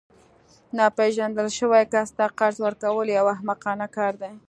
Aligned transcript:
ناپیژندل 0.77 1.47
شوي 1.57 1.83
کس 1.93 2.09
ته 2.17 2.25
قرض 2.39 2.57
ورکول 2.65 3.07
یو 3.17 3.25
احمقانه 3.33 3.87
کار 3.95 4.13
دی 4.21 4.31